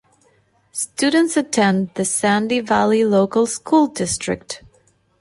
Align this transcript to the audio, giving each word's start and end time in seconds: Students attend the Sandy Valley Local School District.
Students 0.71 1.37
attend 1.37 1.91
the 1.93 2.05
Sandy 2.05 2.59
Valley 2.59 3.05
Local 3.05 3.45
School 3.45 3.85
District. 3.85 4.63